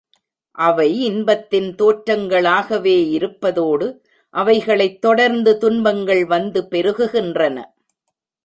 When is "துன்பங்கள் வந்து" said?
5.57-6.67